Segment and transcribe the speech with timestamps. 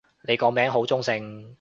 [0.23, 1.47] 你個名好中性